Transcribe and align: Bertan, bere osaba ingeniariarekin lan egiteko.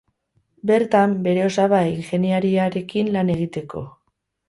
Bertan, 0.71 1.13
bere 1.27 1.45
osaba 1.51 1.83
ingeniariarekin 1.91 3.15
lan 3.19 3.35
egiteko. 3.39 3.89